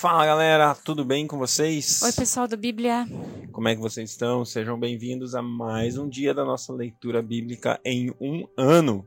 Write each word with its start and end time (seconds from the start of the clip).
Fala 0.00 0.24
galera, 0.24 0.76
tudo 0.76 1.04
bem 1.04 1.26
com 1.26 1.36
vocês? 1.36 2.02
Oi, 2.04 2.12
pessoal 2.12 2.46
do 2.46 2.56
Bíblia. 2.56 3.04
Como 3.50 3.66
é 3.66 3.74
que 3.74 3.80
vocês 3.80 4.10
estão? 4.10 4.44
Sejam 4.44 4.78
bem-vindos 4.78 5.34
a 5.34 5.42
mais 5.42 5.98
um 5.98 6.08
dia 6.08 6.32
da 6.32 6.44
nossa 6.44 6.72
leitura 6.72 7.20
bíblica 7.20 7.80
em 7.84 8.14
um 8.20 8.46
ano. 8.56 9.04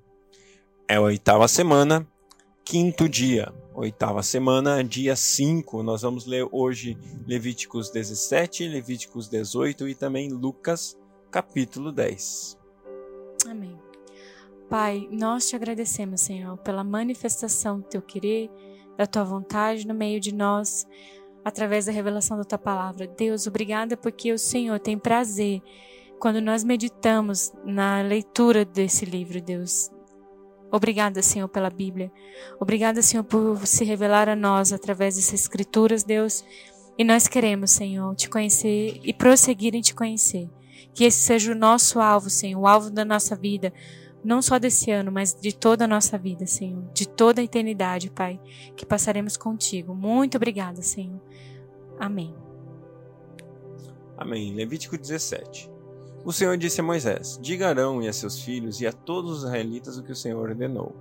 É 0.89 0.95
a 0.95 1.01
oitava 1.01 1.47
semana, 1.47 2.05
quinto 2.65 3.07
dia. 3.07 3.53
Oitava 3.73 4.21
semana, 4.21 4.83
dia 4.83 5.15
5. 5.15 5.81
Nós 5.81 6.01
vamos 6.01 6.25
ler 6.25 6.45
hoje 6.51 6.97
Levíticos 7.25 7.89
17, 7.89 8.67
Levíticos 8.67 9.29
18 9.29 9.87
e 9.87 9.95
também 9.95 10.27
Lucas, 10.27 10.99
capítulo 11.31 11.93
10. 11.93 12.59
Amém. 13.49 13.79
Pai, 14.69 15.07
nós 15.09 15.47
te 15.47 15.55
agradecemos, 15.55 16.19
Senhor, 16.19 16.57
pela 16.57 16.83
manifestação 16.83 17.79
do 17.79 17.85
teu 17.85 18.01
querer 18.01 18.51
da 18.97 19.05
tua 19.05 19.23
vontade 19.23 19.87
no 19.87 19.93
meio 19.93 20.19
de 20.19 20.33
nós, 20.33 20.85
através 21.43 21.85
da 21.85 21.91
revelação 21.91 22.37
da 22.37 22.43
tua 22.43 22.57
palavra. 22.57 23.07
Deus, 23.07 23.47
obrigada 23.47 23.97
porque 23.97 24.31
o 24.31 24.37
Senhor 24.37 24.79
tem 24.79 24.97
prazer 24.97 25.61
quando 26.19 26.39
nós 26.39 26.63
meditamos 26.63 27.51
na 27.65 28.01
leitura 28.01 28.63
desse 28.63 29.05
livro, 29.05 29.41
Deus. 29.41 29.89
Obrigada, 30.71 31.21
Senhor, 31.21 31.49
pela 31.49 31.69
Bíblia. 31.69 32.11
Obrigada, 32.59 33.01
Senhor, 33.01 33.23
por 33.23 33.65
se 33.67 33.83
revelar 33.83 34.29
a 34.29 34.35
nós 34.35 34.71
através 34.71 35.15
dessas 35.15 35.41
escrituras, 35.41 36.03
Deus. 36.03 36.45
E 36.97 37.03
nós 37.03 37.27
queremos, 37.27 37.71
Senhor, 37.71 38.15
te 38.15 38.29
conhecer 38.29 38.99
e 39.03 39.13
prosseguir 39.13 39.75
em 39.75 39.81
te 39.81 39.93
conhecer. 39.93 40.49
Que 40.93 41.03
esse 41.05 41.19
seja 41.19 41.51
o 41.51 41.55
nosso 41.55 41.99
alvo, 41.99 42.29
Senhor, 42.29 42.61
o 42.61 42.67
alvo 42.67 42.89
da 42.89 43.03
nossa 43.03 43.35
vida, 43.35 43.73
não 44.23 44.41
só 44.41 44.59
desse 44.59 44.91
ano, 44.91 45.11
mas 45.11 45.33
de 45.39 45.53
toda 45.53 45.85
a 45.85 45.87
nossa 45.87 46.17
vida, 46.17 46.45
Senhor, 46.45 46.83
de 46.93 47.07
toda 47.07 47.41
a 47.41 47.43
eternidade, 47.43 48.09
Pai, 48.09 48.39
que 48.75 48.85
passaremos 48.85 49.35
contigo. 49.35 49.95
Muito 49.95 50.37
obrigada, 50.37 50.81
Senhor. 50.81 51.19
Amém. 51.99 52.35
Amém. 54.17 54.53
Levítico 54.53 54.97
17. 54.97 55.69
O 56.23 56.31
Senhor 56.31 56.55
disse 56.57 56.79
a 56.79 56.83
Moisés: 56.83 57.39
Diga 57.41 57.67
a 57.67 57.69
Arão 57.69 58.01
e 58.01 58.07
a 58.07 58.13
seus 58.13 58.39
filhos 58.39 58.79
e 58.79 58.87
a 58.87 58.91
todos 58.91 59.31
os 59.31 59.43
israelitas 59.43 59.97
o 59.97 60.03
que 60.03 60.11
o 60.11 60.15
Senhor 60.15 60.39
ordenou. 60.39 60.95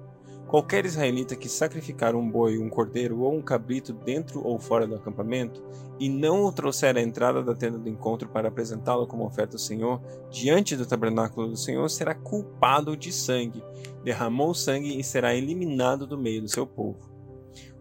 Qualquer 0.47 0.85
israelita 0.85 1.37
que 1.37 1.49
sacrificar 1.49 2.17
um 2.17 2.29
boi, 2.29 2.59
um 2.59 2.69
cordeiro 2.69 3.21
ou 3.21 3.33
um 3.33 3.43
cabrito 3.43 3.93
dentro 3.93 4.45
ou 4.45 4.59
fora 4.59 4.87
do 4.87 4.97
acampamento 4.97 5.63
e 6.01 6.09
não 6.09 6.45
o 6.45 6.51
trouxer 6.51 6.97
à 6.97 7.01
entrada 7.01 7.43
da 7.43 7.55
tenda 7.55 7.79
do 7.79 7.89
encontro 7.89 8.29
para 8.29 8.49
apresentá-lo 8.49 9.07
como 9.07 9.25
oferta 9.25 9.57
ao 9.57 9.61
Senhor, 9.61 10.01
diante 10.31 10.75
do 10.75 10.87
tabernáculo 10.87 11.49
do 11.49 11.57
Senhor, 11.57 11.89
será 11.89 12.15
culpado 12.15 12.97
de 12.97 13.13
sangue, 13.13 13.63
derramou 14.03 14.55
sangue 14.55 14.99
e 14.99 15.05
será 15.05 15.35
eliminado 15.35 16.07
do 16.07 16.19
meio 16.19 16.41
do 16.41 16.49
seu 16.49 16.67
povo. 16.67 17.11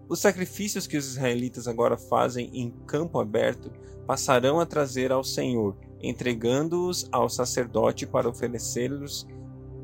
Os 0.09 0.19
sacrifícios 0.19 0.85
que 0.85 0.97
os 0.97 1.07
israelitas 1.07 1.67
agora 1.67 1.95
fazem 1.95 2.49
em 2.53 2.71
campo 2.85 3.19
aberto 3.19 3.71
passarão 4.05 4.59
a 4.59 4.65
trazer 4.65 5.11
ao 5.11 5.23
Senhor, 5.23 5.77
entregando-os 6.01 7.07
ao 7.11 7.29
sacerdote 7.29 8.07
para 8.07 8.27
oferecê-los 8.27 9.27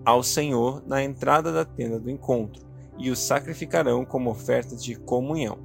ao 0.06 0.22
Senhor 0.22 0.84
na 0.86 1.04
entrada 1.04 1.52
da 1.52 1.66
tenda 1.66 2.00
do 2.00 2.10
encontro 2.10 2.64
e 2.98 3.10
os 3.10 3.20
sacrificarão 3.20 4.06
como 4.06 4.30
ofertas 4.30 4.84
de 4.84 4.96
comunhão. 4.96 5.58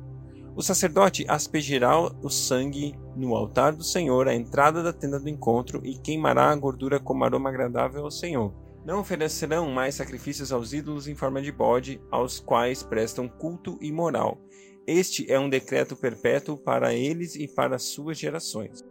O 0.56 0.62
sacerdote 0.62 1.24
aspergirá 1.28 1.98
o 2.00 2.28
sangue 2.28 2.94
no 3.16 3.36
altar 3.36 3.72
do 3.72 3.84
Senhor 3.84 4.26
à 4.26 4.34
entrada 4.34 4.82
da 4.82 4.92
tenda 4.92 5.20
do 5.20 5.28
encontro 5.28 5.80
e 5.84 5.96
queimará 5.96 6.50
a 6.50 6.56
gordura 6.56 6.98
como 6.98 7.24
aroma 7.24 7.48
agradável 7.48 8.04
ao 8.04 8.10
Senhor. 8.10 8.52
Não 8.84 9.00
oferecerão 9.00 9.70
mais 9.70 9.94
sacrifícios 9.94 10.50
aos 10.50 10.72
ídolos 10.72 11.06
em 11.06 11.14
forma 11.14 11.40
de 11.40 11.52
bode, 11.52 12.00
aos 12.10 12.40
quais 12.40 12.82
prestam 12.82 13.28
culto 13.28 13.78
imoral. 13.80 14.38
Este 14.86 15.30
é 15.30 15.38
um 15.38 15.48
decreto 15.48 15.94
perpétuo 15.94 16.56
para 16.56 16.92
eles 16.94 17.36
e 17.36 17.46
para 17.46 17.78
suas 17.78 18.18
gerações. 18.18 18.84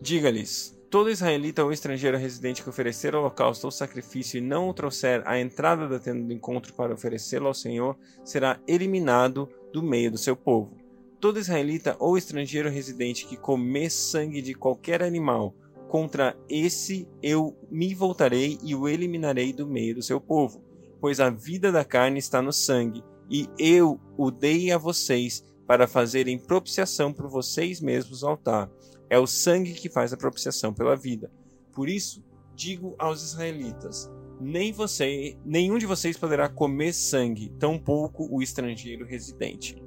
Diga-lhes: 0.00 0.78
Todo 0.94 1.10
israelita 1.10 1.64
ou 1.64 1.72
estrangeiro 1.72 2.16
residente 2.16 2.62
que 2.62 2.70
oferecer 2.70 3.16
holocausto 3.16 3.66
ou 3.66 3.72
sacrifício 3.72 4.38
e 4.38 4.40
não 4.40 4.68
o 4.68 4.72
trouxer 4.72 5.24
à 5.26 5.40
entrada 5.40 5.88
da 5.88 5.98
tenda 5.98 6.24
do 6.24 6.32
encontro 6.32 6.72
para 6.72 6.94
oferecê-lo 6.94 7.48
ao 7.48 7.52
Senhor 7.52 7.98
será 8.24 8.60
eliminado 8.64 9.48
do 9.72 9.82
meio 9.82 10.12
do 10.12 10.16
seu 10.16 10.36
povo. 10.36 10.76
Todo 11.18 11.40
israelita 11.40 11.96
ou 11.98 12.16
estrangeiro 12.16 12.70
residente 12.70 13.26
que 13.26 13.36
comer 13.36 13.90
sangue 13.90 14.40
de 14.40 14.54
qualquer 14.54 15.02
animal, 15.02 15.52
contra 15.88 16.36
esse 16.48 17.08
eu 17.20 17.58
me 17.68 17.92
voltarei 17.92 18.56
e 18.62 18.72
o 18.72 18.86
eliminarei 18.88 19.52
do 19.52 19.66
meio 19.66 19.96
do 19.96 20.02
seu 20.02 20.20
povo, 20.20 20.62
pois 21.00 21.18
a 21.18 21.28
vida 21.28 21.72
da 21.72 21.84
carne 21.84 22.20
está 22.20 22.40
no 22.40 22.52
sangue, 22.52 23.02
e 23.28 23.48
eu 23.58 23.98
o 24.16 24.30
dei 24.30 24.70
a 24.70 24.78
vocês 24.78 25.42
para 25.66 25.88
fazerem 25.88 26.38
propiciação 26.38 27.12
por 27.12 27.28
vocês 27.28 27.80
mesmos 27.80 28.22
ao 28.22 28.30
altar. 28.30 28.70
É 29.08 29.18
o 29.18 29.26
sangue 29.26 29.74
que 29.74 29.88
faz 29.88 30.12
a 30.12 30.16
propiciação 30.16 30.72
pela 30.72 30.96
vida. 30.96 31.30
Por 31.72 31.88
isso, 31.88 32.24
digo 32.54 32.94
aos 32.98 33.22
israelitas: 33.22 34.10
nem 34.40 34.72
você, 34.72 35.36
nenhum 35.44 35.78
de 35.78 35.86
vocês 35.86 36.16
poderá 36.16 36.48
comer 36.48 36.92
sangue, 36.92 37.52
tampouco 37.58 38.28
o 38.30 38.42
estrangeiro 38.42 39.06
residente. 39.06 39.82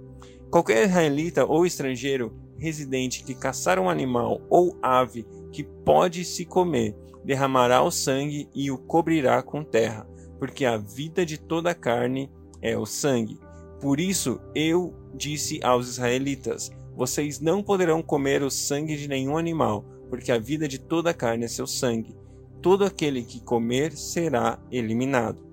Qualquer 0.50 0.88
israelita 0.88 1.46
ou 1.46 1.66
estrangeiro 1.66 2.34
residente 2.58 3.24
que 3.24 3.36
caçar 3.36 3.78
um 3.80 3.90
animal 3.90 4.42
ou 4.50 4.78
ave 4.82 5.26
que 5.52 5.64
pode 5.64 6.24
se 6.24 6.46
comer, 6.46 6.96
derramará 7.24 7.82
o 7.84 7.92
sangue 7.92 8.50
e 8.56 8.72
o 8.72 8.78
cobrirá 8.78 9.44
com 9.44 9.64
terra, 9.64 10.08
porque 10.40 10.66
a 10.66 10.78
vida 10.78 11.26
de 11.26 11.38
toda 11.38 11.76
carne 11.76 12.32
é 12.62 12.78
o 12.78 12.86
sangue. 12.86 13.40
Por 13.82 14.00
isso 14.00 14.40
eu 14.56 14.94
disse 15.14 15.60
aos 15.62 15.88
israelitas: 15.88 16.72
vocês 16.98 17.40
não 17.40 17.62
poderão 17.62 18.02
comer 18.02 18.42
o 18.42 18.50
sangue 18.50 18.98
de 18.98 19.08
nenhum 19.08 19.38
animal, 19.38 19.86
porque 20.10 20.32
a 20.32 20.40
vida 20.40 20.68
de 20.68 20.80
toda 20.80 21.12
a 21.12 21.14
carne 21.14 21.46
é 21.46 21.48
seu 21.48 21.68
sangue. 21.68 22.18
Todo 22.60 22.84
aquele 22.84 23.24
que 23.24 23.40
comer 23.40 23.92
será 23.92 24.60
eliminado. 24.72 25.46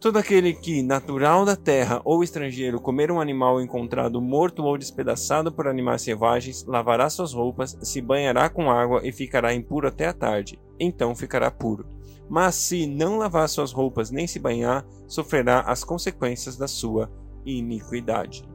Todo 0.00 0.16
aquele 0.16 0.54
que, 0.54 0.82
natural 0.82 1.44
da 1.44 1.54
terra 1.54 2.00
ou 2.02 2.24
estrangeiro, 2.24 2.80
comer 2.80 3.12
um 3.12 3.20
animal 3.20 3.60
encontrado 3.60 4.22
morto 4.22 4.62
ou 4.62 4.78
despedaçado 4.78 5.52
por 5.52 5.68
animais 5.68 6.00
selvagens, 6.00 6.64
lavará 6.64 7.10
suas 7.10 7.34
roupas, 7.34 7.76
se 7.82 8.00
banhará 8.00 8.48
com 8.48 8.70
água 8.70 9.02
e 9.04 9.12
ficará 9.12 9.52
impuro 9.52 9.86
até 9.86 10.06
a 10.06 10.14
tarde. 10.14 10.58
Então 10.80 11.14
ficará 11.14 11.50
puro. 11.50 11.84
Mas 12.26 12.54
se 12.54 12.86
não 12.86 13.18
lavar 13.18 13.48
suas 13.50 13.72
roupas 13.72 14.10
nem 14.10 14.26
se 14.26 14.38
banhar, 14.38 14.86
sofrerá 15.06 15.60
as 15.60 15.84
consequências 15.84 16.56
da 16.56 16.68
sua 16.68 17.10
iniquidade. 17.44 18.48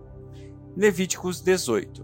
Levíticos 0.76 1.40
18 1.40 2.04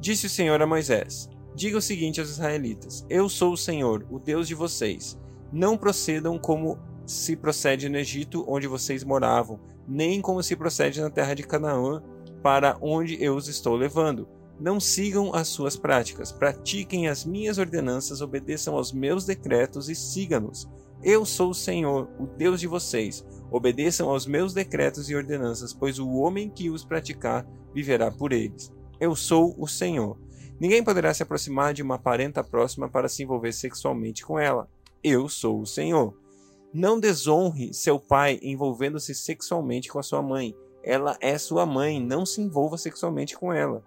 Disse 0.00 0.26
o 0.26 0.30
Senhor 0.30 0.60
a 0.60 0.66
Moisés: 0.66 1.30
Diga 1.54 1.78
o 1.78 1.80
seguinte 1.80 2.18
aos 2.18 2.28
israelitas: 2.28 3.06
Eu 3.08 3.28
sou 3.28 3.52
o 3.52 3.56
Senhor, 3.56 4.04
o 4.10 4.18
Deus 4.18 4.48
de 4.48 4.54
vocês. 4.54 5.16
Não 5.52 5.76
procedam 5.76 6.36
como 6.36 6.76
se 7.06 7.36
procede 7.36 7.88
no 7.88 7.96
Egito, 7.96 8.44
onde 8.48 8.66
vocês 8.66 9.04
moravam, 9.04 9.60
nem 9.86 10.20
como 10.20 10.42
se 10.42 10.56
procede 10.56 11.00
na 11.00 11.08
terra 11.08 11.34
de 11.34 11.44
Canaã, 11.44 12.02
para 12.42 12.76
onde 12.82 13.22
eu 13.22 13.36
os 13.36 13.46
estou 13.46 13.76
levando. 13.76 14.28
Não 14.58 14.80
sigam 14.80 15.32
as 15.32 15.46
suas 15.46 15.76
práticas, 15.76 16.32
pratiquem 16.32 17.06
as 17.06 17.24
minhas 17.24 17.58
ordenanças, 17.58 18.20
obedeçam 18.20 18.74
aos 18.74 18.92
meus 18.92 19.24
decretos 19.24 19.88
e 19.88 19.94
sigam-nos. 19.94 20.68
Eu 21.02 21.24
sou 21.24 21.50
o 21.50 21.54
Senhor, 21.54 22.10
o 22.18 22.26
Deus 22.26 22.60
de 22.60 22.66
vocês. 22.66 23.24
Obedeçam 23.50 24.10
aos 24.10 24.26
meus 24.26 24.52
decretos 24.52 25.08
e 25.08 25.16
ordenanças, 25.16 25.72
pois 25.72 25.98
o 25.98 26.10
homem 26.12 26.50
que 26.50 26.68
os 26.68 26.84
praticar 26.84 27.46
viverá 27.74 28.10
por 28.10 28.32
eles. 28.32 28.70
Eu 29.00 29.16
sou 29.16 29.54
o 29.58 29.66
Senhor. 29.66 30.18
Ninguém 30.60 30.84
poderá 30.84 31.14
se 31.14 31.22
aproximar 31.22 31.72
de 31.72 31.82
uma 31.82 31.98
parenta 31.98 32.44
próxima 32.44 32.86
para 32.86 33.08
se 33.08 33.22
envolver 33.22 33.52
sexualmente 33.52 34.26
com 34.26 34.38
ela. 34.38 34.68
Eu 35.02 35.26
sou 35.26 35.62
o 35.62 35.66
Senhor. 35.66 36.14
Não 36.72 37.00
desonre 37.00 37.72
seu 37.72 37.98
pai 37.98 38.38
envolvendo-se 38.42 39.14
sexualmente 39.14 39.88
com 39.88 39.98
a 39.98 40.02
sua 40.02 40.20
mãe. 40.20 40.54
Ela 40.84 41.16
é 41.18 41.38
sua 41.38 41.64
mãe, 41.64 41.98
não 41.98 42.26
se 42.26 42.42
envolva 42.42 42.76
sexualmente 42.76 43.38
com 43.38 43.50
ela. 43.50 43.82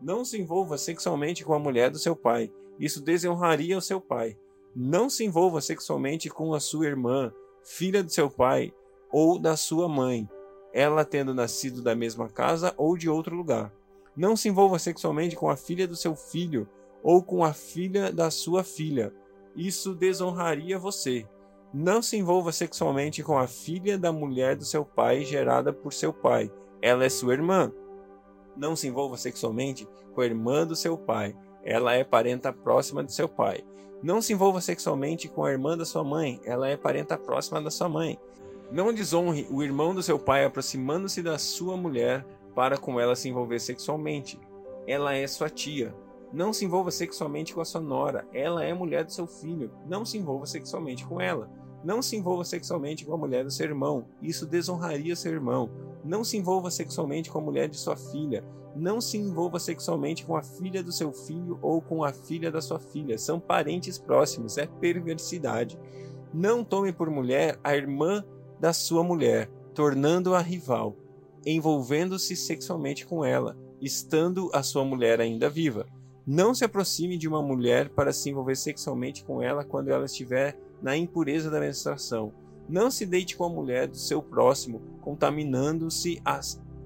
Não 0.00 0.24
se 0.24 0.40
envolva 0.40 0.78
sexualmente 0.78 1.44
com 1.44 1.52
a 1.52 1.58
mulher 1.58 1.90
do 1.90 1.98
seu 1.98 2.14
pai. 2.14 2.52
Isso 2.78 3.02
desonraria 3.02 3.76
o 3.76 3.82
seu 3.82 4.00
pai. 4.00 4.36
Não 4.74 5.08
se 5.08 5.24
envolva 5.24 5.60
sexualmente 5.60 6.28
com 6.28 6.54
a 6.54 6.60
sua 6.60 6.86
irmã, 6.86 7.32
filha 7.62 8.02
do 8.02 8.10
seu 8.10 8.30
pai 8.30 8.72
ou 9.10 9.38
da 9.38 9.56
sua 9.56 9.88
mãe 9.88 10.28
ela 10.74 11.04
tendo 11.04 11.32
nascido 11.32 11.80
da 11.80 11.94
mesma 11.94 12.28
casa 12.28 12.74
ou 12.76 12.96
de 12.96 13.08
outro 13.08 13.36
lugar. 13.36 13.72
Não 14.16 14.36
se 14.36 14.48
envolva 14.48 14.76
sexualmente 14.76 15.36
com 15.36 15.48
a 15.48 15.56
filha 15.56 15.86
do 15.86 15.94
seu 15.94 16.16
filho 16.16 16.68
ou 17.00 17.22
com 17.22 17.44
a 17.44 17.52
filha 17.52 18.12
da 18.12 18.28
sua 18.28 18.64
filha. 18.64 19.14
Isso 19.54 19.94
desonraria 19.94 20.76
você. 20.76 21.24
Não 21.72 22.02
se 22.02 22.16
envolva 22.16 22.50
sexualmente 22.50 23.22
com 23.22 23.38
a 23.38 23.46
filha 23.46 23.96
da 23.96 24.12
mulher 24.12 24.56
do 24.56 24.64
seu 24.64 24.84
pai 24.84 25.24
gerada 25.24 25.72
por 25.72 25.92
seu 25.92 26.12
pai. 26.12 26.50
Ela 26.82 27.04
é 27.04 27.08
sua 27.08 27.34
irmã. 27.34 27.72
Não 28.56 28.74
se 28.74 28.88
envolva 28.88 29.16
sexualmente 29.16 29.86
com 30.12 30.20
a 30.20 30.26
irmã 30.26 30.66
do 30.66 30.74
seu 30.74 30.98
pai. 30.98 31.36
Ela 31.64 31.94
é 31.94 32.04
parenta 32.04 32.52
próxima 32.52 33.02
de 33.02 33.12
seu 33.12 33.28
pai. 33.28 33.64
Não 34.02 34.20
se 34.20 34.32
envolva 34.32 34.60
sexualmente 34.60 35.28
com 35.28 35.44
a 35.44 35.50
irmã 35.50 35.76
da 35.76 35.84
sua 35.84 36.04
mãe. 36.04 36.40
Ela 36.44 36.68
é 36.68 36.76
parenta 36.76 37.16
próxima 37.16 37.62
da 37.62 37.70
sua 37.70 37.88
mãe. 37.88 38.18
Não 38.70 38.92
desonre 38.92 39.46
o 39.50 39.62
irmão 39.62 39.94
do 39.94 40.02
seu 40.02 40.18
pai 40.18 40.44
aproximando-se 40.44 41.22
da 41.22 41.38
sua 41.38 41.76
mulher 41.76 42.24
para 42.54 42.76
com 42.76 43.00
ela 43.00 43.16
se 43.16 43.28
envolver 43.28 43.58
sexualmente. 43.58 44.38
ela 44.86 45.14
é 45.14 45.26
sua 45.26 45.48
tia. 45.48 45.94
Não 46.32 46.52
se 46.52 46.64
envolva 46.64 46.90
sexualmente 46.90 47.54
com 47.54 47.60
a 47.60 47.64
sua 47.64 47.80
nora, 47.80 48.26
ela 48.32 48.64
é 48.64 48.74
mulher 48.74 49.04
do 49.04 49.12
seu 49.12 49.26
filho. 49.26 49.70
Não 49.86 50.04
se 50.04 50.18
envolva 50.18 50.46
sexualmente 50.46 51.06
com 51.06 51.20
ela. 51.20 51.48
Não 51.84 52.00
se 52.00 52.16
envolva 52.16 52.44
sexualmente 52.44 53.04
com 53.04 53.12
a 53.12 53.18
mulher 53.18 53.44
do 53.44 53.50
seu 53.50 53.66
irmão, 53.66 54.06
isso 54.22 54.46
desonraria 54.46 55.14
seu 55.14 55.30
irmão. 55.30 55.68
Não 56.02 56.24
se 56.24 56.38
envolva 56.38 56.70
sexualmente 56.70 57.30
com 57.30 57.38
a 57.38 57.42
mulher 57.42 57.68
de 57.68 57.76
sua 57.76 57.94
filha. 57.94 58.42
Não 58.74 59.02
se 59.02 59.18
envolva 59.18 59.58
sexualmente 59.58 60.24
com 60.24 60.34
a 60.34 60.42
filha 60.42 60.82
do 60.82 60.90
seu 60.90 61.12
filho 61.12 61.58
ou 61.60 61.82
com 61.82 62.02
a 62.02 62.10
filha 62.10 62.50
da 62.50 62.62
sua 62.62 62.80
filha. 62.80 63.18
São 63.18 63.38
parentes 63.38 63.98
próximos, 63.98 64.56
é 64.56 64.66
perversidade. 64.66 65.78
Não 66.32 66.64
tome 66.64 66.90
por 66.90 67.10
mulher 67.10 67.60
a 67.62 67.76
irmã 67.76 68.24
da 68.58 68.72
sua 68.72 69.04
mulher, 69.04 69.50
tornando-a 69.74 70.40
rival, 70.40 70.96
envolvendo-se 71.44 72.34
sexualmente 72.34 73.06
com 73.06 73.22
ela, 73.22 73.58
estando 73.78 74.48
a 74.54 74.62
sua 74.62 74.86
mulher 74.86 75.20
ainda 75.20 75.50
viva. 75.50 75.86
Não 76.26 76.54
se 76.54 76.64
aproxime 76.64 77.18
de 77.18 77.28
uma 77.28 77.42
mulher 77.42 77.90
para 77.90 78.10
se 78.10 78.30
envolver 78.30 78.56
sexualmente 78.56 79.22
com 79.22 79.42
ela 79.42 79.62
quando 79.62 79.90
ela 79.90 80.06
estiver 80.06 80.58
na 80.84 80.94
impureza 80.94 81.50
da 81.50 81.58
menstruação. 81.58 82.30
Não 82.68 82.90
se 82.90 83.06
deite 83.06 83.38
com 83.38 83.44
a 83.44 83.48
mulher 83.48 83.88
do 83.88 83.96
seu 83.96 84.22
próximo, 84.22 84.82
contaminando-se 85.00 86.22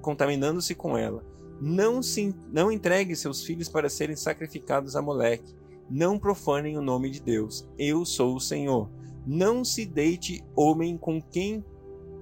contaminando-se 0.00 0.72
com 0.76 0.96
ela. 0.96 1.24
Não 1.60 2.00
se 2.00 2.32
não 2.52 2.70
entregue 2.70 3.16
seus 3.16 3.42
filhos 3.42 3.68
para 3.68 3.88
serem 3.88 4.14
sacrificados 4.14 4.94
a 4.94 5.02
Moleque. 5.02 5.52
Não 5.90 6.16
profanem 6.16 6.78
o 6.78 6.82
nome 6.82 7.10
de 7.10 7.20
Deus. 7.20 7.68
Eu 7.76 8.04
sou 8.04 8.36
o 8.36 8.40
Senhor. 8.40 8.88
Não 9.26 9.64
se 9.64 9.84
deite 9.84 10.44
homem 10.54 10.96
com 10.96 11.20
quem 11.20 11.64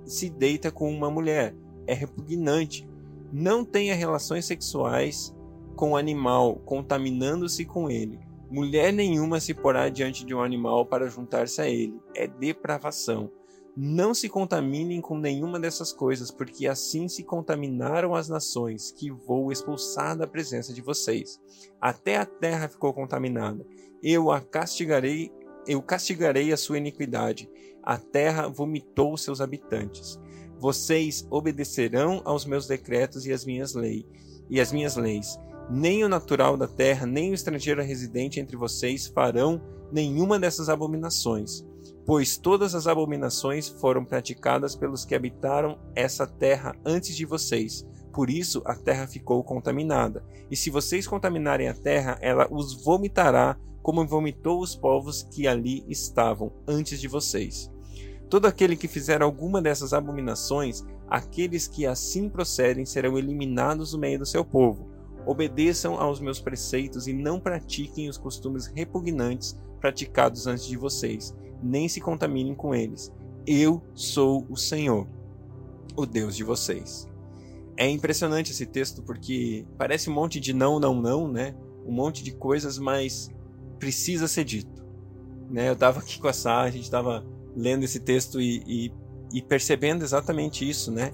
se 0.06 0.30
deita 0.30 0.70
com 0.70 0.90
uma 0.90 1.10
mulher. 1.10 1.54
É 1.86 1.92
repugnante. 1.92 2.88
Não 3.30 3.66
tenha 3.66 3.94
relações 3.94 4.46
sexuais 4.46 5.36
com 5.74 5.90
o 5.90 5.96
animal, 5.96 6.56
contaminando-se 6.64 7.66
com 7.66 7.90
ele. 7.90 8.25
Mulher 8.48 8.92
nenhuma 8.92 9.40
se 9.40 9.52
porá 9.52 9.88
diante 9.88 10.24
de 10.24 10.34
um 10.34 10.40
animal 10.40 10.86
para 10.86 11.08
juntar-se 11.08 11.60
a 11.60 11.68
ele. 11.68 12.00
É 12.14 12.28
depravação. 12.28 13.30
Não 13.76 14.14
se 14.14 14.28
contaminem 14.28 15.00
com 15.00 15.18
nenhuma 15.18 15.60
dessas 15.60 15.92
coisas, 15.92 16.30
porque 16.30 16.66
assim 16.66 17.08
se 17.08 17.22
contaminaram 17.22 18.14
as 18.14 18.28
nações 18.28 18.90
que 18.90 19.10
vou 19.10 19.52
expulsar 19.52 20.16
da 20.16 20.26
presença 20.26 20.72
de 20.72 20.80
vocês. 20.80 21.40
Até 21.80 22.16
a 22.16 22.24
terra 22.24 22.68
ficou 22.68 22.94
contaminada. 22.94 23.66
Eu 24.02 24.30
a 24.30 24.40
castigarei, 24.40 25.30
eu 25.66 25.82
castigarei 25.82 26.52
a 26.52 26.56
sua 26.56 26.78
iniquidade. 26.78 27.50
A 27.82 27.98
terra 27.98 28.48
vomitou 28.48 29.16
seus 29.18 29.40
habitantes. 29.40 30.18
Vocês 30.58 31.26
obedecerão 31.30 32.22
aos 32.24 32.46
meus 32.46 32.66
decretos 32.66 33.26
e 33.26 33.32
às 33.32 33.44
minhas 33.44 33.74
leis, 33.74 34.06
e 34.48 34.58
as 34.58 34.72
minhas 34.72 34.96
leis 34.96 35.38
nem 35.68 36.04
o 36.04 36.08
natural 36.08 36.56
da 36.56 36.68
terra, 36.68 37.06
nem 37.06 37.30
o 37.30 37.34
estrangeiro 37.34 37.82
residente 37.82 38.38
entre 38.38 38.56
vocês 38.56 39.06
farão 39.06 39.60
nenhuma 39.90 40.38
dessas 40.38 40.68
abominações, 40.68 41.64
pois 42.04 42.36
todas 42.36 42.74
as 42.74 42.86
abominações 42.86 43.68
foram 43.68 44.04
praticadas 44.04 44.76
pelos 44.76 45.04
que 45.04 45.14
habitaram 45.14 45.78
essa 45.94 46.26
terra 46.26 46.74
antes 46.84 47.16
de 47.16 47.24
vocês. 47.24 47.86
Por 48.12 48.30
isso 48.30 48.62
a 48.64 48.74
terra 48.74 49.06
ficou 49.06 49.42
contaminada. 49.44 50.24
E 50.50 50.56
se 50.56 50.70
vocês 50.70 51.06
contaminarem 51.06 51.68
a 51.68 51.74
terra, 51.74 52.16
ela 52.20 52.48
os 52.50 52.82
vomitará, 52.84 53.58
como 53.82 54.06
vomitou 54.06 54.60
os 54.60 54.74
povos 54.74 55.22
que 55.22 55.46
ali 55.46 55.84
estavam 55.88 56.52
antes 56.66 57.00
de 57.00 57.08
vocês. 57.08 57.70
Todo 58.28 58.46
aquele 58.46 58.76
que 58.76 58.88
fizer 58.88 59.22
alguma 59.22 59.62
dessas 59.62 59.92
abominações, 59.92 60.82
aqueles 61.08 61.68
que 61.68 61.86
assim 61.86 62.28
procedem 62.28 62.84
serão 62.84 63.16
eliminados 63.16 63.92
do 63.92 63.98
meio 63.98 64.18
do 64.18 64.26
seu 64.26 64.44
povo 64.44 64.95
Obedeçam 65.26 66.00
aos 66.00 66.20
meus 66.20 66.38
preceitos 66.38 67.08
e 67.08 67.12
não 67.12 67.40
pratiquem 67.40 68.08
os 68.08 68.16
costumes 68.16 68.66
repugnantes 68.66 69.58
praticados 69.80 70.46
antes 70.46 70.66
de 70.66 70.76
vocês, 70.76 71.34
nem 71.60 71.88
se 71.88 72.00
contaminem 72.00 72.54
com 72.54 72.72
eles. 72.72 73.12
Eu 73.44 73.82
sou 73.92 74.46
o 74.48 74.56
Senhor, 74.56 75.08
o 75.96 76.06
Deus 76.06 76.36
de 76.36 76.44
vocês. 76.44 77.08
É 77.76 77.88
impressionante 77.88 78.52
esse 78.52 78.66
texto 78.66 79.02
porque 79.02 79.66
parece 79.76 80.08
um 80.08 80.14
monte 80.14 80.38
de 80.38 80.52
não, 80.52 80.78
não, 80.78 80.94
não, 80.94 81.30
né? 81.30 81.56
Um 81.84 81.92
monte 81.92 82.22
de 82.22 82.30
coisas, 82.30 82.78
mas 82.78 83.28
precisa 83.80 84.28
ser 84.28 84.44
dito. 84.44 84.86
Né? 85.50 85.68
Eu 85.68 85.74
estava 85.74 85.98
aqui 85.98 86.20
com 86.20 86.28
a 86.28 86.32
Sara, 86.32 86.68
a 86.68 86.70
gente 86.70 86.84
estava 86.84 87.24
lendo 87.54 87.84
esse 87.84 87.98
texto 87.98 88.40
e, 88.40 88.62
e, 88.66 88.92
e 89.32 89.42
percebendo 89.42 90.04
exatamente 90.04 90.68
isso, 90.68 90.92
né? 90.92 91.12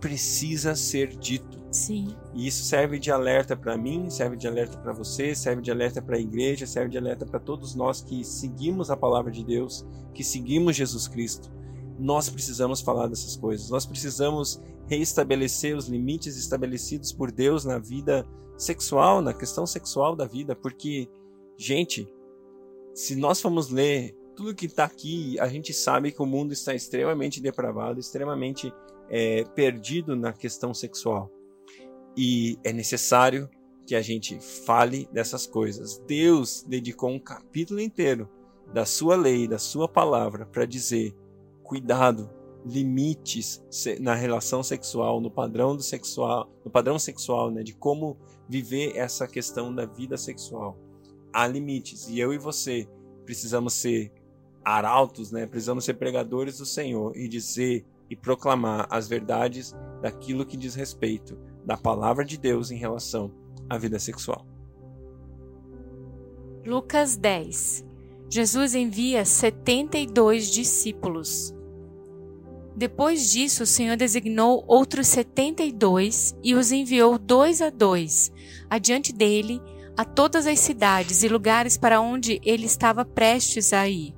Precisa 0.00 0.74
ser 0.74 1.08
dito 1.16 1.61
Sim. 1.72 2.14
E 2.34 2.46
isso 2.46 2.64
serve 2.64 2.98
de 2.98 3.10
alerta 3.10 3.56
para 3.56 3.78
mim, 3.78 4.10
serve 4.10 4.36
de 4.36 4.46
alerta 4.46 4.76
para 4.76 4.92
você, 4.92 5.34
serve 5.34 5.62
de 5.62 5.70
alerta 5.70 6.02
para 6.02 6.16
a 6.16 6.20
igreja, 6.20 6.66
serve 6.66 6.90
de 6.90 6.98
alerta 6.98 7.24
para 7.24 7.40
todos 7.40 7.74
nós 7.74 8.02
que 8.02 8.22
seguimos 8.24 8.90
a 8.90 8.96
palavra 8.96 9.32
de 9.32 9.42
Deus, 9.42 9.86
que 10.12 10.22
seguimos 10.22 10.76
Jesus 10.76 11.08
Cristo. 11.08 11.50
Nós 11.98 12.28
precisamos 12.28 12.82
falar 12.82 13.06
dessas 13.06 13.36
coisas. 13.36 13.70
Nós 13.70 13.86
precisamos 13.86 14.60
reestabelecer 14.86 15.74
os 15.74 15.88
limites 15.88 16.36
estabelecidos 16.36 17.10
por 17.10 17.32
Deus 17.32 17.64
na 17.64 17.78
vida 17.78 18.26
sexual, 18.58 19.22
na 19.22 19.32
questão 19.32 19.66
sexual 19.66 20.14
da 20.14 20.26
vida, 20.26 20.54
porque, 20.54 21.08
gente, 21.56 22.06
se 22.94 23.16
nós 23.16 23.40
formos 23.40 23.70
ler 23.70 24.14
tudo 24.36 24.54
que 24.54 24.66
está 24.66 24.84
aqui, 24.84 25.40
a 25.40 25.48
gente 25.48 25.72
sabe 25.72 26.12
que 26.12 26.20
o 26.20 26.26
mundo 26.26 26.52
está 26.52 26.74
extremamente 26.74 27.40
depravado, 27.40 27.98
extremamente 27.98 28.72
é, 29.08 29.44
perdido 29.54 30.14
na 30.14 30.34
questão 30.34 30.74
sexual. 30.74 31.30
E 32.16 32.58
é 32.62 32.72
necessário 32.72 33.48
que 33.86 33.94
a 33.94 34.02
gente 34.02 34.38
fale 34.64 35.08
dessas 35.12 35.46
coisas. 35.46 35.98
Deus 36.06 36.64
dedicou 36.66 37.10
um 37.10 37.18
capítulo 37.18 37.80
inteiro 37.80 38.28
da 38.72 38.84
sua 38.84 39.16
lei, 39.16 39.48
da 39.48 39.58
sua 39.58 39.88
palavra, 39.88 40.46
para 40.46 40.64
dizer: 40.64 41.14
cuidado, 41.62 42.30
limites 42.64 43.62
na 44.00 44.14
relação 44.14 44.62
sexual, 44.62 45.20
no 45.20 45.30
padrão 45.30 45.76
do 45.76 45.82
sexual, 45.82 46.50
no 46.64 46.70
padrão 46.70 46.98
sexual, 46.98 47.50
né, 47.50 47.62
de 47.62 47.74
como 47.74 48.16
viver 48.48 48.96
essa 48.96 49.26
questão 49.26 49.74
da 49.74 49.86
vida 49.86 50.16
sexual. 50.16 50.78
Há 51.32 51.46
limites 51.46 52.08
e 52.08 52.20
eu 52.20 52.32
e 52.32 52.38
você 52.38 52.88
precisamos 53.24 53.72
ser 53.74 54.12
arautos, 54.64 55.32
né? 55.32 55.46
Precisamos 55.46 55.84
ser 55.84 55.94
pregadores 55.94 56.58
do 56.58 56.66
Senhor 56.66 57.16
e 57.16 57.26
dizer 57.26 57.84
e 58.10 58.14
proclamar 58.14 58.86
as 58.90 59.08
verdades 59.08 59.74
daquilo 60.02 60.44
que 60.44 60.56
diz 60.56 60.74
respeito 60.74 61.38
da 61.64 61.76
palavra 61.76 62.24
de 62.24 62.38
Deus 62.38 62.70
em 62.70 62.76
relação 62.76 63.30
à 63.68 63.78
vida 63.78 63.98
sexual. 63.98 64.46
Lucas 66.64 67.16
10 67.16 67.92
Jesus 68.32 68.74
envia 68.74 69.26
72 69.26 70.50
discípulos. 70.50 71.54
Depois 72.74 73.30
disso, 73.30 73.64
o 73.64 73.66
Senhor 73.66 73.94
designou 73.94 74.64
outros 74.66 75.06
72 75.08 76.34
e 76.42 76.54
os 76.54 76.72
enviou 76.72 77.18
dois 77.18 77.60
a 77.60 77.68
dois, 77.68 78.32
adiante 78.70 79.12
dele, 79.12 79.60
a 79.98 80.02
todas 80.02 80.46
as 80.46 80.58
cidades 80.60 81.22
e 81.22 81.28
lugares 81.28 81.76
para 81.76 82.00
onde 82.00 82.40
ele 82.42 82.64
estava 82.64 83.04
prestes 83.04 83.74
a 83.74 83.86
ir. 83.86 84.14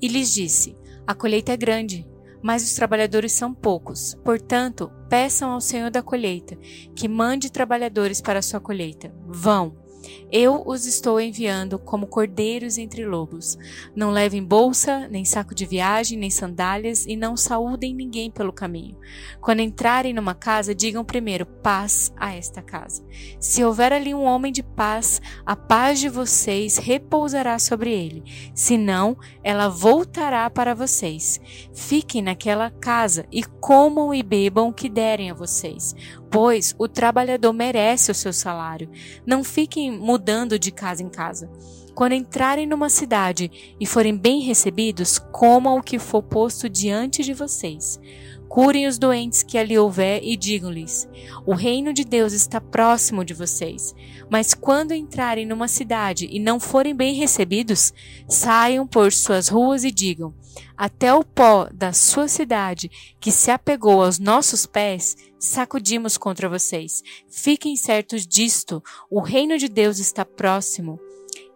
E 0.00 0.08
lhes 0.08 0.34
disse: 0.34 0.76
A 1.06 1.14
colheita 1.14 1.52
é 1.52 1.56
grande, 1.56 2.04
mas 2.42 2.62
os 2.62 2.74
trabalhadores 2.74 3.32
são 3.32 3.54
poucos. 3.54 4.14
Portanto, 4.24 4.90
peçam 5.08 5.50
ao 5.50 5.60
Senhor 5.60 5.90
da 5.90 6.02
colheita 6.02 6.56
que 6.94 7.08
mande 7.08 7.50
trabalhadores 7.50 8.20
para 8.20 8.38
a 8.38 8.42
sua 8.42 8.60
colheita. 8.60 9.14
Vão. 9.26 9.81
Eu 10.30 10.62
os 10.66 10.86
estou 10.86 11.20
enviando 11.20 11.78
como 11.78 12.06
cordeiros 12.06 12.78
entre 12.78 13.04
lobos. 13.04 13.58
Não 13.94 14.10
levem 14.10 14.42
bolsa, 14.42 15.08
nem 15.08 15.24
saco 15.24 15.54
de 15.54 15.66
viagem, 15.66 16.18
nem 16.18 16.30
sandálias, 16.30 17.06
e 17.06 17.16
não 17.16 17.36
saúdem 17.36 17.94
ninguém 17.94 18.30
pelo 18.30 18.52
caminho. 18.52 18.96
Quando 19.40 19.60
entrarem 19.60 20.12
numa 20.12 20.34
casa, 20.34 20.74
digam 20.74 21.04
primeiro 21.04 21.44
paz 21.44 22.12
a 22.16 22.34
esta 22.34 22.62
casa. 22.62 23.04
Se 23.38 23.64
houver 23.64 23.92
ali 23.92 24.14
um 24.14 24.24
homem 24.24 24.52
de 24.52 24.62
paz, 24.62 25.20
a 25.44 25.54
paz 25.54 26.00
de 26.00 26.08
vocês 26.08 26.78
repousará 26.78 27.58
sobre 27.58 27.92
ele. 27.92 28.22
Se 28.54 28.78
não, 28.78 29.16
ela 29.42 29.68
voltará 29.68 30.48
para 30.48 30.74
vocês. 30.74 31.40
Fiquem 31.74 32.22
naquela 32.22 32.70
casa 32.70 33.26
e 33.30 33.42
comam 33.42 34.14
e 34.14 34.22
bebam 34.22 34.68
o 34.68 34.72
que 34.72 34.88
derem 34.88 35.30
a 35.30 35.34
vocês 35.34 35.94
pois 36.32 36.74
o 36.78 36.88
trabalhador 36.88 37.52
merece 37.52 38.10
o 38.10 38.14
seu 38.14 38.32
salário. 38.32 38.88
Não 39.26 39.44
fiquem 39.44 39.90
mudando 39.90 40.58
de 40.58 40.72
casa 40.72 41.02
em 41.02 41.10
casa. 41.10 41.50
Quando 41.94 42.14
entrarem 42.14 42.66
numa 42.66 42.88
cidade 42.88 43.74
e 43.78 43.84
forem 43.84 44.16
bem 44.16 44.40
recebidos, 44.40 45.18
comam 45.30 45.76
o 45.76 45.82
que 45.82 45.98
for 45.98 46.22
posto 46.22 46.70
diante 46.70 47.22
de 47.22 47.34
vocês. 47.34 48.00
curem 48.48 48.86
os 48.86 48.98
doentes 48.98 49.42
que 49.42 49.56
ali 49.56 49.78
houver 49.78 50.22
e 50.22 50.36
digam-lhes: 50.36 51.08
O 51.46 51.54
reino 51.54 51.92
de 51.92 52.04
Deus 52.04 52.32
está 52.32 52.60
próximo 52.60 53.24
de 53.24 53.34
vocês. 53.34 53.94
Mas 54.30 54.54
quando 54.54 54.92
entrarem 54.92 55.46
numa 55.46 55.68
cidade 55.68 56.28
e 56.30 56.38
não 56.38 56.58
forem 56.58 56.94
bem 56.94 57.14
recebidos, 57.14 57.92
saiam 58.26 58.86
por 58.86 59.12
suas 59.12 59.48
ruas 59.48 59.84
e 59.84 59.90
digam: 59.90 60.34
Até 60.76 61.12
o 61.14 61.24
pó 61.24 61.68
da 61.72 61.92
sua 61.92 62.28
cidade, 62.28 62.90
que 63.20 63.30
se 63.30 63.50
apegou 63.50 64.02
aos 64.02 64.18
nossos 64.18 64.66
pés, 64.66 65.16
sacudimos 65.38 66.16
contra 66.16 66.48
vocês. 66.48 67.02
Fiquem 67.28 67.76
certos 67.76 68.26
disto: 68.26 68.82
o 69.10 69.20
reino 69.20 69.58
de 69.58 69.68
Deus 69.68 69.98
está 69.98 70.24
próximo. 70.24 70.98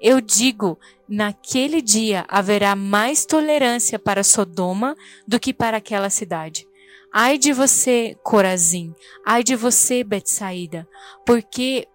Eu 0.00 0.20
digo, 0.20 0.78
naquele 1.08 1.80
dia 1.80 2.24
haverá 2.28 2.76
mais 2.76 3.24
tolerância 3.24 3.98
para 3.98 4.24
Sodoma 4.24 4.94
do 5.26 5.40
que 5.40 5.52
para 5.52 5.78
aquela 5.78 6.10
cidade. 6.10 6.66
Ai 7.12 7.38
de 7.38 7.52
você, 7.52 8.16
Corazim, 8.22 8.94
ai 9.24 9.42
de 9.42 9.56
você, 9.56 10.04
Betsaída, 10.04 10.86
porque 11.24 11.88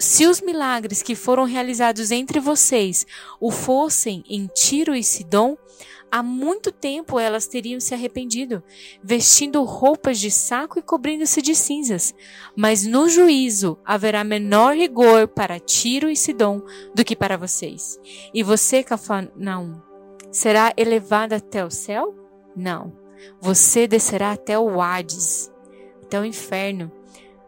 se 0.00 0.26
os 0.26 0.40
milagres 0.40 1.02
que 1.02 1.14
foram 1.14 1.44
realizados 1.44 2.10
entre 2.10 2.40
vocês 2.40 3.06
o 3.38 3.50
fossem 3.50 4.24
em 4.26 4.46
Tiro 4.46 4.94
e 4.94 5.04
Sidom, 5.04 5.58
há 6.10 6.22
muito 6.22 6.72
tempo 6.72 7.20
elas 7.20 7.46
teriam 7.46 7.78
se 7.78 7.92
arrependido, 7.92 8.62
vestindo 9.04 9.62
roupas 9.62 10.18
de 10.18 10.30
saco 10.30 10.78
e 10.78 10.82
cobrindo-se 10.82 11.42
de 11.42 11.54
cinzas. 11.54 12.14
Mas 12.56 12.86
no 12.86 13.10
juízo 13.10 13.78
haverá 13.84 14.24
menor 14.24 14.74
rigor 14.74 15.28
para 15.28 15.60
Tiro 15.60 16.08
e 16.08 16.16
Sidom 16.16 16.62
do 16.94 17.04
que 17.04 17.14
para 17.14 17.36
vocês. 17.36 18.00
E 18.32 18.42
você, 18.42 18.82
Cafarnaum, 18.82 19.82
será 20.32 20.72
elevado 20.78 21.34
até 21.34 21.62
o 21.62 21.70
céu? 21.70 22.14
Não. 22.56 22.96
Você 23.38 23.86
descerá 23.86 24.32
até 24.32 24.58
o 24.58 24.80
Hades, 24.80 25.52
até 26.02 26.18
o 26.18 26.24
inferno. 26.24 26.90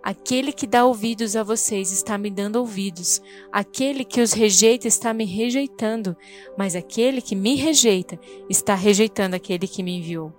Aquele 0.02 0.52
que 0.52 0.66
dá 0.66 0.84
ouvidos 0.84 1.36
a 1.36 1.44
vocês 1.44 1.92
está 1.92 2.18
me 2.18 2.28
dando 2.28 2.56
ouvidos. 2.56 3.22
Aquele 3.52 4.04
que 4.04 4.20
os 4.20 4.32
rejeita 4.32 4.88
está 4.88 5.14
me 5.14 5.24
rejeitando. 5.24 6.16
Mas 6.58 6.74
aquele 6.74 7.22
que 7.22 7.36
me 7.36 7.54
rejeita 7.54 8.18
está 8.50 8.74
rejeitando 8.74 9.34
aquele 9.34 9.68
que 9.68 9.82
me 9.82 9.98
enviou. 9.98 10.32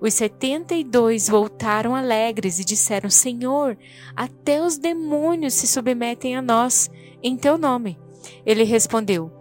Os 0.00 0.14
setenta 0.14 0.74
e 0.74 0.82
dois 0.82 1.28
voltaram 1.28 1.94
alegres 1.94 2.58
e 2.58 2.64
disseram: 2.64 3.08
Senhor, 3.08 3.78
até 4.16 4.60
os 4.60 4.76
demônios 4.76 5.54
se 5.54 5.66
submetem 5.66 6.36
a 6.36 6.42
nós, 6.42 6.90
em 7.22 7.36
teu 7.36 7.56
nome. 7.56 7.96
Ele 8.44 8.64
respondeu: 8.64 9.32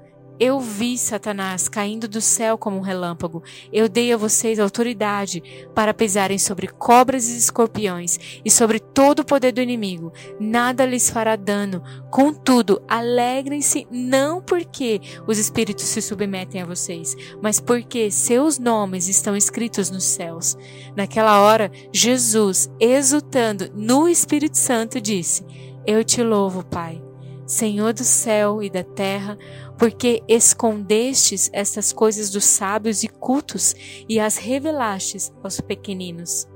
eu 0.42 0.60
vi 0.60 0.98
Satanás 0.98 1.70
caindo 1.70 2.08
do 2.08 2.20
céu 2.20 2.58
como 2.58 2.78
um 2.78 2.82
relâmpago. 2.82 3.44
Eu 3.72 3.88
dei 3.88 4.12
a 4.12 4.18
vocês 4.18 4.58
autoridade 4.58 5.68
para 5.76 5.94
pisarem 5.94 6.40
sobre 6.40 6.68
cobras 6.68 7.30
e 7.30 7.38
escorpiões 7.38 8.42
e 8.44 8.50
sobre 8.50 8.80
todo 8.80 9.20
o 9.20 9.24
poder 9.24 9.52
do 9.52 9.62
inimigo. 9.62 10.12
Nada 10.40 10.84
lhes 10.84 11.12
fará 11.12 11.36
dano. 11.36 11.84
Contudo, 12.10 12.82
alegrem-se 12.88 13.88
não 13.92 14.42
porque 14.42 15.00
os 15.28 15.38
espíritos 15.38 15.86
se 15.86 16.02
submetem 16.02 16.60
a 16.60 16.66
vocês, 16.66 17.16
mas 17.40 17.60
porque 17.60 18.10
seus 18.10 18.58
nomes 18.58 19.08
estão 19.08 19.38
escritos 19.38 19.92
nos 19.92 20.06
céus. 20.06 20.58
Naquela 20.96 21.40
hora, 21.42 21.72
Jesus, 21.94 22.68
exultando 22.80 23.70
no 23.76 24.10
Espírito 24.10 24.58
Santo, 24.58 25.00
disse: 25.00 25.46
Eu 25.86 26.04
te 26.04 26.24
louvo, 26.24 26.66
Pai 26.66 27.11
Senhor 27.52 27.92
do 27.92 28.06
céu 28.06 28.64
e 28.64 28.70
da 28.70 28.82
terra, 28.82 29.38
porque 29.78 30.24
escondestes 30.26 31.50
estas 31.52 31.92
coisas 31.92 32.30
dos 32.30 32.46
sábios 32.46 33.04
e 33.04 33.10
cultos 33.10 33.76
e 34.08 34.22
as 34.22 34.38
revelastes 34.38 35.34
aos 35.44 35.60
pequeninos. 35.60 36.48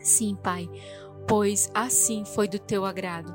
Sim, 0.00 0.34
Pai, 0.42 0.66
pois 1.28 1.70
assim 1.74 2.24
foi 2.24 2.48
do 2.48 2.58
teu 2.58 2.86
agrado. 2.86 3.34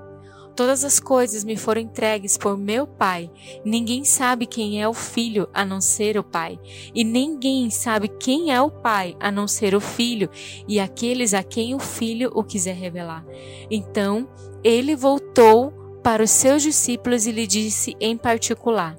Todas 0.55 0.83
as 0.83 0.99
coisas 0.99 1.43
me 1.43 1.55
foram 1.55 1.79
entregues 1.79 2.37
por 2.37 2.57
meu 2.57 2.87
Pai. 2.87 3.29
Ninguém 3.63 4.03
sabe 4.03 4.47
quem 4.47 4.81
é 4.81 4.89
o 4.89 4.93
Filho 4.93 5.47
a 5.53 5.63
não 5.63 5.79
ser 5.79 6.17
o 6.17 6.23
Pai, 6.23 6.59
e 6.93 7.03
ninguém 7.03 7.69
sabe 7.69 8.07
quem 8.07 8.51
é 8.51 8.59
o 8.59 8.71
Pai 8.71 9.15
a 9.19 9.31
não 9.31 9.47
ser 9.47 9.75
o 9.75 9.79
Filho 9.79 10.27
e 10.67 10.79
aqueles 10.79 11.35
a 11.35 11.43
quem 11.43 11.75
o 11.75 11.79
Filho 11.79 12.31
o 12.33 12.43
quiser 12.43 12.75
revelar. 12.75 13.23
Então 13.69 14.27
ele 14.63 14.95
voltou 14.95 15.78
para 16.03 16.23
os 16.23 16.31
seus 16.31 16.61
discípulos 16.61 17.25
e 17.25 17.31
lhe 17.31 17.45
disse 17.45 17.95
em 17.99 18.17
particular: 18.17 18.97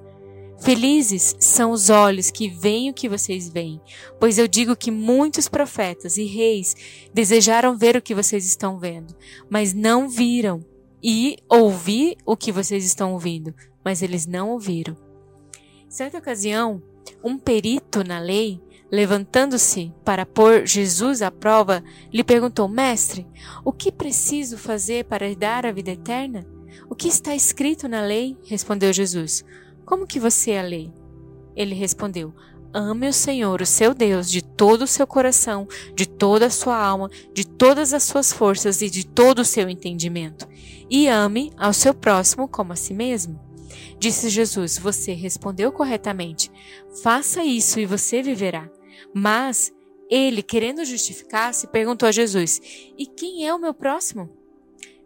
Felizes 0.61 1.35
são 1.41 1.71
os 1.71 1.89
olhos 1.89 2.31
que 2.31 2.49
veem 2.49 2.91
o 2.91 2.95
que 2.95 3.09
vocês 3.09 3.49
veem, 3.49 3.81
pois 4.19 4.37
eu 4.37 4.47
digo 4.47 4.77
que 4.77 4.91
muitos 4.91 5.49
profetas 5.49 6.19
e 6.19 6.25
reis 6.25 6.77
desejaram 7.15 7.77
ver 7.77 7.97
o 7.97 8.03
que 8.03 8.15
vocês 8.15 8.45
estão 8.45 8.79
vendo, 8.79 9.17
mas 9.49 9.73
não 9.73 10.09
viram, 10.09 10.61
e 11.03 11.39
ouvir 11.49 12.19
o 12.27 12.37
que 12.37 12.53
vocês 12.53 12.85
estão 12.85 13.15
ouvindo, 13.15 13.55
mas 13.83 14.03
eles 14.03 14.27
não 14.27 14.51
ouviram. 14.51 14.95
Certa 15.89 16.19
ocasião, 16.19 16.83
um 17.25 17.39
perito 17.39 18.05
na 18.05 18.21
lei, 18.21 18.61
levantando-se 18.93 19.93
para 20.05 20.27
pôr 20.27 20.67
Jesus 20.67 21.23
à 21.23 21.31
prova, 21.31 21.83
lhe 22.13 22.23
perguntou: 22.23 22.69
Mestre, 22.69 23.27
o 23.65 23.73
que 23.73 23.91
preciso 23.91 24.59
fazer 24.59 25.07
para 25.07 25.27
herdar 25.27 25.65
a 25.65 25.73
vida 25.73 25.93
eterna? 25.93 26.47
O 26.89 26.95
que 26.95 27.09
está 27.09 27.35
escrito 27.35 27.89
na 27.89 28.03
lei? 28.03 28.37
Respondeu 28.45 28.93
Jesus. 28.93 29.45
Como 29.85 30.07
que 30.07 30.21
você 30.21 30.53
é 30.53 30.61
a 30.61 30.63
lei? 30.63 30.93
Ele 31.57 31.75
respondeu: 31.75 32.33
Ame 32.73 33.09
o 33.09 33.13
Senhor, 33.13 33.61
o 33.61 33.67
seu 33.67 33.93
Deus, 33.93 34.31
de 34.31 34.43
todo 34.43 34.83
o 34.83 34.87
seu 34.87 35.07
coração, 35.07 35.67
de 35.95 36.07
toda 36.07 36.47
a 36.47 36.51
sua 36.51 36.77
alma, 36.77 37.11
de 37.35 37.45
todas 37.45 37.93
as 37.93 38.05
suas 38.05 38.33
forças 38.33 38.81
e 38.81 38.89
de 38.89 39.05
todo 39.05 39.41
o 39.41 39.45
seu 39.45 39.69
entendimento. 39.69 40.47
E 40.89 41.09
ame 41.09 41.53
ao 41.57 41.73
seu 41.73 41.93
próximo 41.93 42.47
como 42.47 42.73
a 42.73 42.77
si 42.77 42.95
mesmo. 42.95 43.41
Disse 43.99 44.29
Jesus: 44.29 44.79
Você 44.79 45.13
respondeu 45.13 45.73
corretamente. 45.73 46.51
Faça 47.03 47.45
isso 47.45 47.81
e 47.81 47.87
você 47.87 48.23
viverá. 48.23 48.71
Mas 49.13 49.73
ele, 50.09 50.43
querendo 50.43 50.85
justificar-se, 50.85 51.67
perguntou 51.67 52.09
a 52.09 52.13
Jesus: 52.13 52.61
E 52.97 53.07
quem 53.07 53.47
é 53.47 53.55
o 53.55 53.59
meu 53.59 53.75
próximo? 53.75 54.31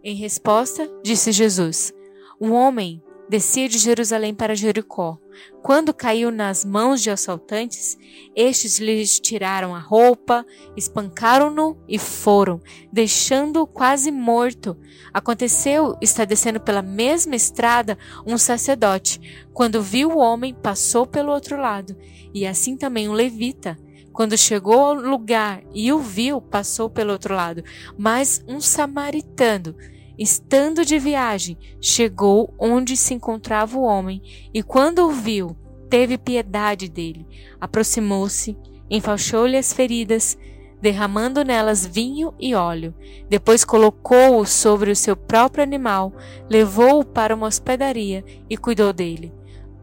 Em 0.06 0.14
resposta, 0.14 0.86
disse 1.02 1.32
Jesus: 1.32 1.90
Um 2.38 2.52
homem 2.52 3.02
descia 3.26 3.66
de 3.70 3.78
Jerusalém 3.78 4.34
para 4.34 4.54
Jericó. 4.54 5.16
Quando 5.62 5.94
caiu 5.94 6.30
nas 6.30 6.62
mãos 6.62 7.00
de 7.00 7.08
assaltantes, 7.08 7.96
estes 8.36 8.78
lhes 8.78 9.18
tiraram 9.18 9.74
a 9.74 9.78
roupa, 9.78 10.44
espancaram-no 10.76 11.82
e 11.88 11.98
foram, 11.98 12.60
deixando-o 12.92 13.66
quase 13.66 14.10
morto. 14.10 14.76
Aconteceu 15.10 15.96
estar 16.02 16.26
descendo 16.26 16.60
pela 16.60 16.82
mesma 16.82 17.34
estrada 17.34 17.96
um 18.26 18.36
sacerdote. 18.36 19.46
Quando 19.54 19.80
viu 19.80 20.10
o 20.10 20.18
homem, 20.18 20.52
passou 20.52 21.06
pelo 21.06 21.32
outro 21.32 21.56
lado, 21.56 21.96
e 22.34 22.46
assim 22.46 22.76
também 22.76 23.08
um 23.08 23.12
levita. 23.12 23.78
Quando 24.12 24.36
chegou 24.36 24.80
ao 24.80 24.94
lugar 24.94 25.64
e 25.72 25.90
o 25.92 25.98
viu, 25.98 26.42
passou 26.42 26.88
pelo 26.90 27.10
outro 27.10 27.34
lado. 27.34 27.64
Mas 27.98 28.44
um 28.46 28.60
samaritano, 28.60 29.74
estando 30.18 30.84
de 30.84 30.98
viagem, 30.98 31.56
chegou 31.80 32.54
onde 32.58 32.96
se 32.96 33.14
encontrava 33.14 33.76
o 33.78 33.82
homem 33.82 34.22
e, 34.52 34.62
quando 34.62 35.06
o 35.06 35.10
viu, 35.10 35.56
teve 35.88 36.18
piedade 36.18 36.88
dele. 36.88 37.26
Aproximou-se, 37.60 38.56
enfaixou-lhe 38.90 39.56
as 39.56 39.72
feridas, 39.72 40.36
derramando 40.80 41.44
nelas 41.44 41.86
vinho 41.86 42.34
e 42.38 42.54
óleo. 42.54 42.94
Depois 43.28 43.64
colocou-o 43.64 44.44
sobre 44.44 44.90
o 44.90 44.96
seu 44.96 45.16
próprio 45.16 45.62
animal, 45.62 46.12
levou-o 46.48 47.04
para 47.04 47.34
uma 47.34 47.46
hospedaria 47.46 48.24
e 48.48 48.56
cuidou 48.56 48.92
dele. 48.92 49.32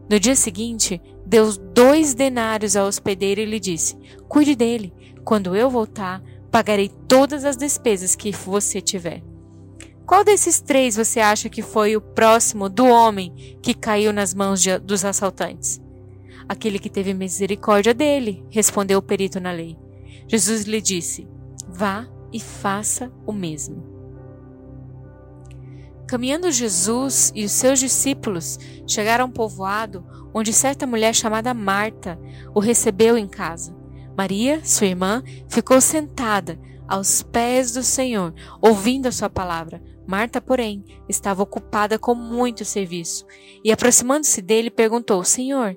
No 0.08 0.20
dia 0.20 0.36
seguinte, 0.36 1.00
deu 1.24 1.52
dois 1.56 2.14
denários 2.14 2.76
ao 2.76 2.86
hospedeiro 2.86 3.40
e 3.40 3.46
lhe 3.46 3.58
disse: 3.58 3.96
Cuide 4.28 4.54
dele. 4.54 4.92
Quando 5.24 5.54
eu 5.54 5.70
voltar, 5.70 6.22
pagarei 6.50 6.90
todas 7.08 7.44
as 7.44 7.56
despesas 7.56 8.14
que 8.14 8.32
você 8.32 8.80
tiver. 8.80 9.22
Qual 10.06 10.24
desses 10.24 10.60
três 10.60 10.96
você 10.96 11.20
acha 11.20 11.48
que 11.48 11.62
foi 11.62 11.96
o 11.96 12.00
próximo 12.00 12.68
do 12.68 12.86
homem 12.86 13.56
que 13.62 13.72
caiu 13.72 14.12
nas 14.12 14.34
mãos 14.34 14.60
de, 14.60 14.78
dos 14.78 15.04
assaltantes? 15.04 15.80
Aquele 16.48 16.78
que 16.78 16.90
teve 16.90 17.14
misericórdia 17.14 17.94
dele, 17.94 18.44
respondeu 18.50 18.98
o 18.98 19.02
perito 19.02 19.40
na 19.40 19.52
lei. 19.52 19.78
Jesus 20.26 20.64
lhe 20.64 20.80
disse: 20.80 21.26
Vá 21.68 22.06
e 22.32 22.40
faça 22.40 23.12
o 23.26 23.32
mesmo. 23.32 23.90
Caminhando 26.06 26.50
Jesus 26.50 27.32
e 27.34 27.44
os 27.44 27.52
seus 27.52 27.78
discípulos 27.78 28.58
chegaram 28.86 29.24
a 29.24 29.28
um 29.28 29.30
povoado 29.30 30.04
onde 30.34 30.52
certa 30.52 30.86
mulher 30.86 31.14
chamada 31.14 31.54
Marta 31.54 32.18
o 32.54 32.60
recebeu 32.60 33.16
em 33.16 33.26
casa. 33.26 33.74
Maria, 34.16 34.60
sua 34.64 34.88
irmã, 34.88 35.22
ficou 35.48 35.80
sentada 35.80 36.58
aos 36.88 37.22
pés 37.22 37.72
do 37.72 37.82
Senhor, 37.82 38.34
ouvindo 38.60 39.06
a 39.06 39.12
sua 39.12 39.30
palavra. 39.30 39.82
Marta, 40.06 40.40
porém, 40.40 40.84
estava 41.08 41.42
ocupada 41.42 41.98
com 41.98 42.14
muito 42.14 42.64
serviço, 42.64 43.26
e 43.64 43.70
aproximando-se 43.70 44.42
dele, 44.42 44.70
perguntou: 44.70 45.22
Senhor, 45.24 45.76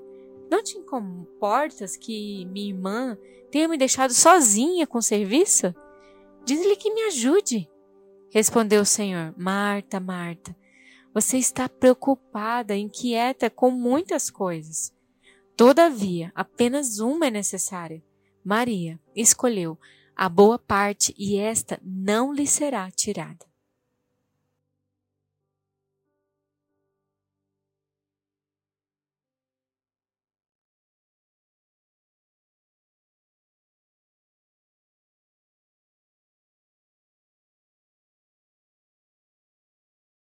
não 0.50 0.64
te 0.64 0.78
importas 0.78 1.96
que 1.96 2.46
minha 2.46 2.70
irmã 2.70 3.18
tenha 3.52 3.68
me 3.68 3.78
deixado 3.78 4.14
sozinha 4.14 4.88
com 4.88 4.98
o 4.98 5.04
serviço? 5.04 5.74
Diz-lhe 6.44 6.76
que 6.76 6.94
me 6.94 7.04
ajude. 7.04 7.70
Respondeu 8.30 8.82
o 8.82 8.86
Senhor: 8.86 9.34
Marta, 9.38 10.00
Marta, 10.00 10.56
você 11.14 11.38
está 11.38 11.70
preocupada, 11.70 12.76
inquieta 12.76 13.50
com 13.50 13.72
muitas 13.72 14.30
coisas. 14.30 14.94
Todavia, 15.56 16.32
apenas 16.36 17.00
uma 17.00 17.28
é 17.28 17.32
necessária. 17.32 18.04
Maria 18.44 19.00
escolheu 19.16 19.78
a 20.16 20.30
boa 20.30 20.58
parte 20.58 21.14
e 21.18 21.38
esta 21.38 21.80
não 21.84 22.34
lhe 22.34 22.48
será 22.48 22.90
tirada. 22.92 23.46